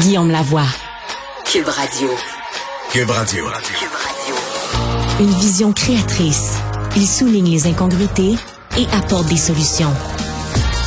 Guillaume 0.00 0.30
Lavoie. 0.32 0.66
Cube 1.44 1.68
Radio. 1.68 2.08
Cube 2.90 3.10
Radio. 3.10 3.44
Une 5.20 5.30
vision 5.38 5.72
créatrice. 5.72 6.54
Il 6.96 7.06
souligne 7.06 7.50
les 7.50 7.68
incongruités 7.68 8.34
et 8.76 8.86
apporte 8.92 9.26
des 9.26 9.36
solutions. 9.36 9.92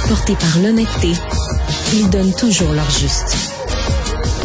Porté 0.09 0.35
par 0.35 0.59
l'honnêteté, 0.61 1.13
il 1.93 2.09
donne 2.09 2.33
toujours 2.35 2.73
leur 2.73 2.89
juste. 2.91 3.37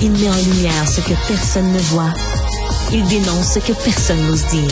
Il 0.00 0.12
met 0.12 0.30
en 0.30 0.34
lumière 0.34 0.88
ce 0.88 1.00
que 1.00 1.14
personne 1.26 1.72
ne 1.72 1.80
voit. 1.80 2.14
Il 2.92 3.04
dénonce 3.08 3.54
ce 3.54 3.58
que 3.58 3.72
personne 3.72 4.24
n'ose 4.28 4.46
dire. 4.46 4.70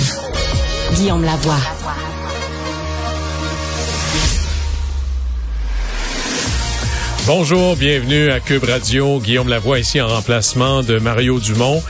Guillaume 0.95 1.25
Lavoie. 1.25 1.80
Bonjour, 7.33 7.77
bienvenue 7.77 8.29
à 8.33 8.41
Cube 8.41 8.65
Radio. 8.65 9.21
Guillaume 9.21 9.49
Lavoie 9.49 9.79
ici 9.79 10.01
en 10.01 10.09
remplacement 10.09 10.83
de 10.83 10.99
Mario 10.99 11.39
Dumont. 11.39 11.81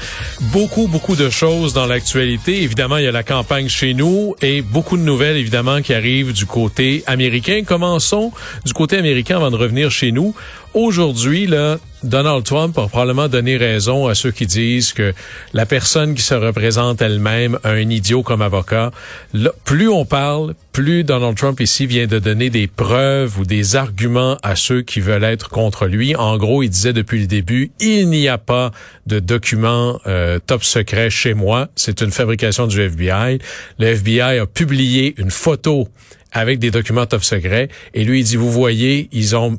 Beaucoup, 0.52 0.87
beaucoup 0.87 1.16
de 1.16 1.30
choses 1.30 1.73
dans 1.73 1.87
l'actualité. 1.87 2.62
Évidemment, 2.62 2.98
il 2.98 3.05
y 3.05 3.09
a 3.09 3.10
la 3.10 3.23
campagne 3.23 3.66
chez 3.66 3.95
nous 3.95 4.34
et 4.42 4.61
beaucoup 4.61 4.98
de 4.98 5.02
nouvelles, 5.02 5.38
évidemment, 5.38 5.80
qui 5.80 5.95
arrivent 5.95 6.34
du 6.34 6.45
côté 6.45 7.02
américain. 7.06 7.62
Commençons 7.66 8.33
du 8.66 8.74
côté 8.74 8.98
américain 8.98 9.37
avant 9.37 9.50
de 9.50 9.56
revenir 9.56 9.91
chez 9.91 10.12
nous. 10.12 10.34
Aujourd'hui, 10.74 11.47
là, 11.47 11.78
Donald 12.02 12.45
Trump 12.45 12.78
a 12.78 12.88
probablement 12.88 13.28
donné 13.28 13.56
raison 13.56 14.06
à 14.06 14.14
ceux 14.14 14.30
qui 14.30 14.46
disent 14.46 14.92
que 14.92 15.12
la 15.52 15.66
personne 15.66 16.14
qui 16.14 16.22
se 16.22 16.34
représente 16.34 17.02
elle-même 17.02 17.58
a 17.62 17.70
un 17.70 17.91
idiot 17.91 18.22
comme 18.22 18.41
avocat. 18.41 18.91
Plus 19.64 19.88
on 19.88 20.05
parle, 20.06 20.55
plus 20.72 21.05
Donald 21.05 21.36
Trump 21.36 21.60
ici 21.60 21.86
vient 21.86 22.06
de 22.06 22.18
donner 22.18 22.48
des 22.48 22.66
preuves 22.68 23.38
ou 23.38 23.44
des 23.44 23.77
arguments 23.77 24.38
à 24.42 24.56
ceux 24.56 24.82
qui 24.82 25.00
veulent 25.00 25.24
être 25.24 25.50
contre 25.50 25.86
lui. 25.86 26.16
En 26.16 26.38
gros, 26.38 26.62
il 26.62 26.70
disait 26.70 26.94
depuis 26.94 27.20
le 27.20 27.27
début, 27.27 27.70
il 27.80 28.08
n'y 28.08 28.28
a 28.28 28.38
pas 28.38 28.70
de 29.06 29.20
documents 29.20 30.00
euh, 30.06 30.38
top 30.38 30.64
secret 30.64 31.10
chez 31.10 31.34
moi. 31.34 31.69
C'est 31.77 32.00
une 32.00 32.12
fabrication 32.12 32.66
du 32.66 32.80
FBI. 32.80 33.38
Le 33.78 33.86
FBI 33.86 34.38
a 34.38 34.47
publié 34.47 35.14
une 35.19 35.30
photo 35.30 35.88
avec 36.32 36.58
des 36.60 36.70
documents 36.70 37.06
top 37.06 37.25
secret 37.25 37.69
et 37.92 38.05
lui 38.05 38.20
il 38.20 38.25
dit 38.25 38.36
vous 38.36 38.53
voyez 38.53 39.08
ils 39.12 39.34
ont 39.34 39.58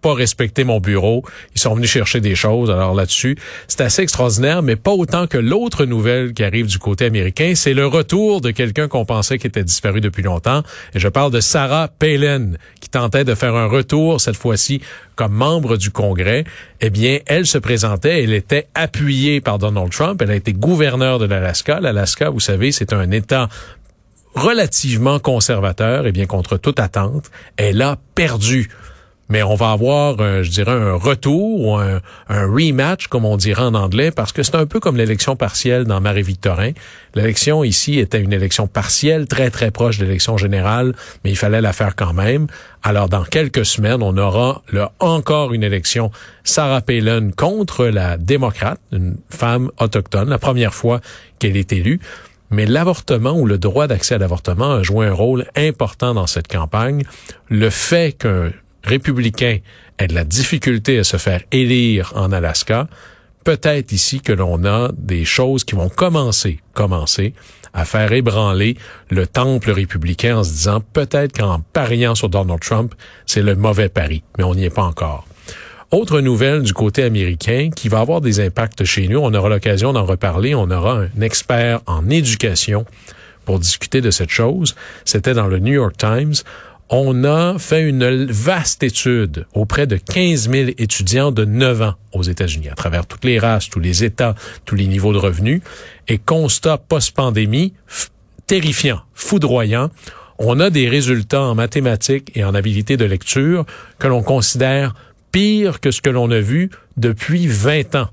pas 0.00 0.14
respecté 0.14 0.64
mon 0.64 0.80
bureau. 0.80 1.24
Ils 1.54 1.60
sont 1.60 1.74
venus 1.74 1.90
chercher 1.90 2.20
des 2.20 2.34
choses. 2.34 2.70
Alors 2.70 2.94
là-dessus, 2.94 3.36
c'est 3.66 3.80
assez 3.80 4.02
extraordinaire, 4.02 4.62
mais 4.62 4.76
pas 4.76 4.92
autant 4.92 5.26
que 5.26 5.38
l'autre 5.38 5.84
nouvelle 5.84 6.32
qui 6.32 6.44
arrive 6.44 6.66
du 6.66 6.78
côté 6.78 7.06
américain. 7.06 7.52
C'est 7.54 7.74
le 7.74 7.86
retour 7.86 8.40
de 8.40 8.50
quelqu'un 8.50 8.88
qu'on 8.88 9.04
pensait 9.04 9.38
qui 9.38 9.46
était 9.46 9.64
disparu 9.64 10.00
depuis 10.00 10.22
longtemps. 10.22 10.62
Et 10.94 10.98
je 10.98 11.08
parle 11.08 11.32
de 11.32 11.40
Sarah 11.40 11.88
Palin, 11.88 12.52
qui 12.80 12.88
tentait 12.88 13.24
de 13.24 13.34
faire 13.34 13.54
un 13.54 13.66
retour, 13.66 14.20
cette 14.20 14.36
fois-ci, 14.36 14.80
comme 15.16 15.32
membre 15.32 15.76
du 15.76 15.90
Congrès. 15.90 16.44
Eh 16.80 16.90
bien, 16.90 17.18
elle 17.26 17.46
se 17.46 17.58
présentait, 17.58 18.22
elle 18.22 18.32
était 18.32 18.68
appuyée 18.74 19.40
par 19.40 19.58
Donald 19.58 19.90
Trump. 19.90 20.20
Elle 20.22 20.30
a 20.30 20.36
été 20.36 20.52
gouverneure 20.52 21.18
de 21.18 21.24
l'Alaska. 21.24 21.80
L'Alaska, 21.80 22.30
vous 22.30 22.40
savez, 22.40 22.72
c'est 22.72 22.92
un 22.92 23.10
État 23.10 23.48
relativement 24.34 25.18
conservateur, 25.18 26.06
et 26.06 26.12
bien 26.12 26.26
contre 26.26 26.56
toute 26.56 26.78
attente, 26.78 27.30
elle 27.56 27.82
a 27.82 27.98
perdu 28.14 28.70
mais 29.28 29.42
on 29.42 29.54
va 29.54 29.72
avoir, 29.72 30.16
euh, 30.20 30.42
je 30.42 30.50
dirais, 30.50 30.72
un 30.72 30.94
retour 30.94 31.60
ou 31.60 31.76
un, 31.76 32.00
rematch, 32.28 33.08
comme 33.08 33.24
on 33.24 33.36
dirait 33.36 33.62
en 33.62 33.74
anglais, 33.74 34.10
parce 34.10 34.32
que 34.32 34.42
c'est 34.42 34.54
un 34.54 34.66
peu 34.66 34.80
comme 34.80 34.96
l'élection 34.96 35.36
partielle 35.36 35.84
dans 35.84 36.00
Marie-Victorin. 36.00 36.72
L'élection 37.14 37.64
ici 37.64 37.98
était 37.98 38.20
une 38.20 38.32
élection 38.32 38.66
partielle, 38.66 39.26
très, 39.26 39.50
très 39.50 39.70
proche 39.70 39.98
de 39.98 40.04
l'élection 40.04 40.36
générale, 40.36 40.94
mais 41.24 41.30
il 41.30 41.36
fallait 41.36 41.60
la 41.60 41.72
faire 41.72 41.94
quand 41.94 42.12
même. 42.12 42.46
Alors, 42.82 43.08
dans 43.08 43.24
quelques 43.24 43.66
semaines, 43.66 44.02
on 44.02 44.16
aura 44.16 44.62
là, 44.72 44.92
encore 44.98 45.52
une 45.52 45.62
élection 45.62 46.10
Sarah 46.44 46.80
Palin 46.80 47.30
contre 47.30 47.86
la 47.86 48.16
démocrate, 48.16 48.80
une 48.92 49.16
femme 49.30 49.70
autochtone, 49.78 50.28
la 50.28 50.38
première 50.38 50.74
fois 50.74 51.00
qu'elle 51.38 51.56
est 51.56 51.72
élue. 51.72 52.00
Mais 52.50 52.64
l'avortement 52.64 53.32
ou 53.32 53.44
le 53.44 53.58
droit 53.58 53.86
d'accès 53.86 54.14
à 54.14 54.18
l'avortement 54.18 54.72
a 54.72 54.82
joué 54.82 55.06
un 55.06 55.12
rôle 55.12 55.46
important 55.54 56.14
dans 56.14 56.26
cette 56.26 56.48
campagne. 56.48 57.02
Le 57.50 57.68
fait 57.68 58.16
qu'un 58.16 58.52
républicain 58.88 59.58
ait 59.98 60.06
de 60.08 60.14
la 60.14 60.24
difficulté 60.24 60.98
à 60.98 61.04
se 61.04 61.16
faire 61.16 61.42
élire 61.52 62.12
en 62.16 62.32
Alaska, 62.32 62.88
peut-être 63.44 63.92
ici 63.92 64.20
que 64.20 64.32
l'on 64.32 64.64
a 64.64 64.90
des 64.96 65.24
choses 65.24 65.64
qui 65.64 65.74
vont 65.74 65.88
commencer, 65.88 66.60
commencer 66.74 67.34
à 67.72 67.84
faire 67.84 68.12
ébranler 68.12 68.76
le 69.10 69.26
temple 69.26 69.70
républicain 69.70 70.38
en 70.38 70.44
se 70.44 70.50
disant 70.50 70.80
peut-être 70.92 71.38
qu'en 71.38 71.60
pariant 71.72 72.14
sur 72.14 72.28
Donald 72.28 72.60
Trump, 72.60 72.94
c'est 73.26 73.42
le 73.42 73.54
mauvais 73.54 73.88
pari, 73.88 74.22
mais 74.36 74.44
on 74.44 74.54
n'y 74.54 74.64
est 74.64 74.74
pas 74.74 74.82
encore. 74.82 75.26
Autre 75.90 76.20
nouvelle 76.20 76.62
du 76.62 76.74
côté 76.74 77.02
américain 77.02 77.70
qui 77.74 77.88
va 77.88 78.00
avoir 78.00 78.20
des 78.20 78.40
impacts 78.40 78.84
chez 78.84 79.08
nous, 79.08 79.20
on 79.20 79.32
aura 79.32 79.48
l'occasion 79.48 79.92
d'en 79.94 80.04
reparler, 80.04 80.54
on 80.54 80.70
aura 80.70 81.00
un 81.00 81.20
expert 81.22 81.80
en 81.86 82.10
éducation 82.10 82.84
pour 83.46 83.58
discuter 83.58 84.02
de 84.02 84.10
cette 84.10 84.28
chose. 84.28 84.74
C'était 85.06 85.32
dans 85.32 85.46
le 85.46 85.58
New 85.58 85.72
York 85.72 85.96
Times 85.96 86.34
on 86.90 87.24
a 87.24 87.58
fait 87.58 87.82
une 87.82 88.26
vaste 88.26 88.82
étude 88.82 89.46
auprès 89.52 89.86
de 89.86 89.96
15 89.96 90.50
000 90.50 90.70
étudiants 90.78 91.32
de 91.32 91.44
9 91.44 91.82
ans 91.82 91.94
aux 92.12 92.22
États-Unis, 92.22 92.68
à 92.68 92.74
travers 92.74 93.06
toutes 93.06 93.24
les 93.24 93.38
races, 93.38 93.68
tous 93.68 93.80
les 93.80 94.04
États, 94.04 94.34
tous 94.64 94.74
les 94.74 94.86
niveaux 94.86 95.12
de 95.12 95.18
revenus, 95.18 95.60
et 96.08 96.18
constat 96.18 96.78
post-pandémie 96.78 97.74
terrifiant, 98.46 99.00
foudroyant. 99.14 99.90
On 100.38 100.60
a 100.60 100.70
des 100.70 100.88
résultats 100.88 101.42
en 101.42 101.54
mathématiques 101.54 102.32
et 102.34 102.44
en 102.44 102.54
habilité 102.54 102.96
de 102.96 103.04
lecture 103.04 103.66
que 103.98 104.06
l'on 104.06 104.22
considère 104.22 104.94
pire 105.32 105.80
que 105.80 105.90
ce 105.90 106.00
que 106.00 106.10
l'on 106.10 106.30
a 106.30 106.40
vu 106.40 106.70
depuis 106.96 107.46
20 107.46 107.96
ans. 107.96 108.08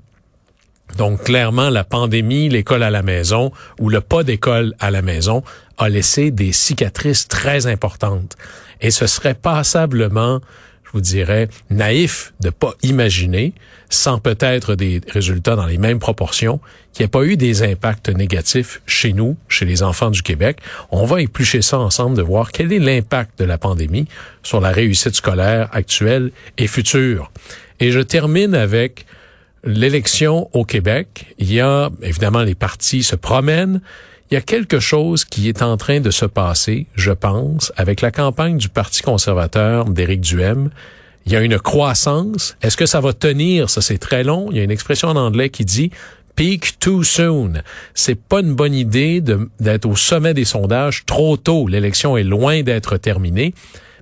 Donc 0.96 1.24
clairement, 1.24 1.68
la 1.68 1.84
pandémie, 1.84 2.48
l'école 2.48 2.82
à 2.82 2.90
la 2.90 3.02
maison 3.02 3.52
ou 3.78 3.90
le 3.90 4.00
pas 4.00 4.22
d'école 4.22 4.74
à 4.80 4.90
la 4.90 5.02
maison 5.02 5.42
a 5.78 5.88
laissé 5.88 6.30
des 6.30 6.52
cicatrices 6.52 7.28
très 7.28 7.66
importantes. 7.66 8.36
Et 8.80 8.90
ce 8.90 9.06
serait 9.06 9.34
passablement, 9.34 10.40
je 10.84 10.90
vous 10.92 11.02
dirais, 11.02 11.48
naïf 11.68 12.32
de 12.40 12.48
pas 12.48 12.72
imaginer, 12.82 13.52
sans 13.90 14.18
peut-être 14.18 14.74
des 14.74 15.02
résultats 15.08 15.54
dans 15.54 15.66
les 15.66 15.76
mêmes 15.76 15.98
proportions, 15.98 16.60
qu'il 16.92 17.02
n'y 17.02 17.06
ait 17.06 17.08
pas 17.08 17.24
eu 17.24 17.36
des 17.36 17.62
impacts 17.62 18.08
négatifs 18.08 18.80
chez 18.86 19.12
nous, 19.12 19.36
chez 19.48 19.66
les 19.66 19.82
enfants 19.82 20.10
du 20.10 20.22
Québec. 20.22 20.60
On 20.90 21.04
va 21.04 21.20
éplucher 21.20 21.60
ça 21.60 21.78
ensemble 21.78 22.16
de 22.16 22.22
voir 22.22 22.52
quel 22.52 22.72
est 22.72 22.78
l'impact 22.78 23.38
de 23.38 23.44
la 23.44 23.58
pandémie 23.58 24.06
sur 24.42 24.60
la 24.62 24.70
réussite 24.70 25.14
scolaire 25.14 25.68
actuelle 25.72 26.30
et 26.56 26.66
future. 26.66 27.30
Et 27.80 27.92
je 27.92 28.00
termine 28.00 28.54
avec 28.54 29.04
l'élection 29.66 30.48
au 30.52 30.64
Québec. 30.64 31.34
Il 31.38 31.52
y 31.52 31.60
a, 31.60 31.90
évidemment, 32.02 32.42
les 32.42 32.54
partis 32.54 33.02
se 33.02 33.16
promènent 33.16 33.80
il 34.30 34.34
y 34.34 34.36
a 34.36 34.40
quelque 34.40 34.80
chose 34.80 35.24
qui 35.24 35.48
est 35.48 35.62
en 35.62 35.76
train 35.76 36.00
de 36.00 36.10
se 36.10 36.24
passer, 36.26 36.86
je 36.96 37.12
pense, 37.12 37.72
avec 37.76 38.00
la 38.00 38.10
campagne 38.10 38.58
du 38.58 38.68
Parti 38.68 39.02
conservateur 39.02 39.84
d'Éric 39.84 40.20
Duhem. 40.20 40.70
Il 41.26 41.32
y 41.32 41.36
a 41.36 41.42
une 41.42 41.58
croissance. 41.58 42.56
Est-ce 42.60 42.76
que 42.76 42.86
ça 42.86 43.00
va 43.00 43.12
tenir? 43.12 43.70
Ça, 43.70 43.80
c'est 43.82 43.98
très 43.98 44.24
long. 44.24 44.48
Il 44.50 44.56
y 44.56 44.60
a 44.60 44.64
une 44.64 44.70
expression 44.72 45.08
en 45.08 45.16
anglais 45.16 45.50
qui 45.50 45.64
dit 45.64 45.90
peak 46.34 46.80
too 46.80 47.04
soon. 47.04 47.62
C'est 47.94 48.20
pas 48.20 48.40
une 48.40 48.54
bonne 48.54 48.74
idée 48.74 49.22
d'être 49.60 49.86
au 49.86 49.94
sommet 49.94 50.34
des 50.34 50.44
sondages 50.44 51.04
trop 51.06 51.36
tôt. 51.36 51.68
L'élection 51.68 52.16
est 52.16 52.24
loin 52.24 52.62
d'être 52.62 52.96
terminée. 52.96 53.54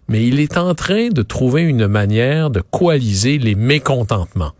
Mais 0.09 0.27
il 0.27 0.41
est 0.41 0.57
en 0.57 0.75
train 0.75 1.09
de 1.09 1.23
trouver 1.23 1.63
une 1.63 1.87
manière 1.87 2.49
de 2.49 2.61
coaliser 2.61 3.39
les 3.39 3.55
mécontentements. 3.55 4.53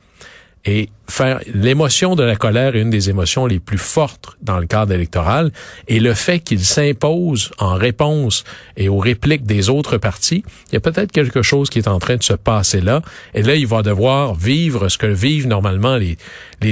Et 0.67 0.89
faire 1.09 1.41
l'émotion 1.53 2.17
de 2.17 2.23
la 2.23 2.37
colère 2.37 2.75
est 2.75 2.81
une 2.81 2.89
des 2.89 3.11
émotions 3.11 3.45
les 3.45 3.61
plus 3.61 3.79
fortes 3.79 4.37
dans 4.41 4.59
le 4.59 4.67
cadre 4.67 4.93
électoral. 4.93 5.53
Et 5.89 6.01
le 6.01 6.15
fait 6.15 6.41
qu'il 6.41 6.65
s'impose 6.65 7.51
en 7.59 7.75
réponse 7.75 8.45
et 8.77 8.89
aux 8.89 8.99
répliques 8.99 9.45
des 9.45 9.69
autres 9.69 9.99
partis, 9.99 10.43
il 10.71 10.75
y 10.75 10.77
a 10.77 10.81
peut-être 10.81 11.13
quelque 11.13 11.43
chose 11.43 11.69
qui 11.69 11.79
est 11.79 11.89
en 11.89 11.99
train 11.99 12.17
de 12.17 12.23
se 12.23 12.33
passer 12.33 12.81
là. 12.81 13.03
Et 13.35 13.43
là, 13.43 13.57
il 13.57 13.67
va 13.67 13.83
devoir 13.83 14.35
vivre 14.35 14.89
ce 14.89 14.97
que 14.97 15.07
vivent 15.07 15.49
normalement 15.49 15.97
les, 15.97 16.17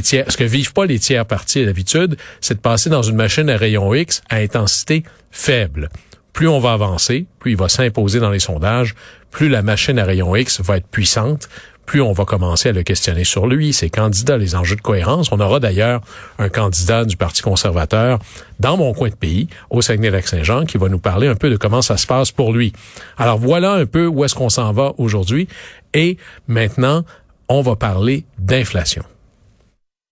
tiers, 0.03 0.25
ce 0.31 0.39
que 0.39 0.45
vivent 0.45 0.73
pas 0.73 0.87
les 0.87 0.99
tiers 0.99 1.27
partis 1.27 1.65
d'habitude, 1.67 2.17
c'est 2.41 2.55
de 2.55 2.61
passer 2.61 2.89
dans 2.89 3.03
une 3.03 3.17
machine 3.17 3.51
à 3.51 3.59
rayon 3.59 3.95
X 3.95 4.23
à 4.31 4.37
intensité 4.37 5.03
faible. 5.31 5.91
Plus 6.33 6.49
on 6.49 6.61
va 6.61 6.73
avancer, 6.73 7.27
plus 7.41 7.53
il 7.53 7.57
va 7.59 7.69
s'imposer 7.69 8.19
dans 8.19 8.31
les 8.31 8.39
sondages, 8.39 8.95
plus 9.31 9.51
la 9.51 9.63
machine 9.63 9.99
à 9.99 10.05
rayon 10.05 10.35
X 10.35 10.61
va 10.63 10.79
être 10.79 10.87
puissante, 10.87 11.49
plus 11.87 12.01
on 12.01 12.13
va 12.13 12.25
commencer 12.25 12.69
à 12.69 12.73
le 12.73 12.83
questionner 12.83 13.25
sur 13.25 13.47
lui, 13.47 13.73
ses 13.73 13.91
candidats, 13.91 14.39
les 14.39 14.55
enjeux 14.55 14.77
de 14.77 14.81
cohérence. 14.81 15.33
On 15.33 15.41
aura 15.41 15.61
d'ailleurs 15.61 16.01
un 16.39 16.49
candidat 16.49 17.05
du 17.05 17.17
Parti 17.17 17.43
conservateur 17.43 18.19
dans 18.61 18.77
mon 18.77 18.93
coin 18.95 19.09
de 19.09 19.15
pays, 19.15 19.49
au 19.71 19.83
Saguenay-Lac-Saint-Jean, 19.83 20.65
qui 20.65 20.79
va 20.79 20.89
nous 20.89 20.99
parler 20.99 21.29
un 21.29 21.35
peu 21.35 21.51
de 21.51 21.57
comment 21.57 21.83
ça 21.83 21.97
se 21.97 22.07
passe 22.07 22.31
pour 22.31 22.53
lui. 22.53 22.73
Alors 23.19 23.39
voilà 23.39 23.73
un 23.73 23.87
peu 23.87 24.07
où 24.07 24.25
est-ce 24.25 24.35
qu'on 24.35 24.49
s'en 24.49 24.73
va 24.73 24.93
aujourd'hui. 24.99 25.49
Et 25.95 26.17
maintenant, 26.47 27.05
on 27.49 27.61
va 27.63 27.77
parler 27.77 28.25
d'inflation. 28.39 29.05